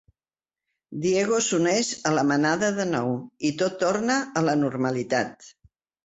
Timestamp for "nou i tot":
2.93-3.75